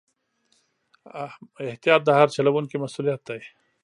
[1.69, 3.41] احتیاط د هر چلوونکي مسؤلیت دی.